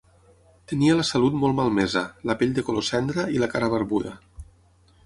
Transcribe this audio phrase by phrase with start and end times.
[0.71, 4.17] Tenia la salut molt malmesa, la pell de color cendra i la cara barbuda.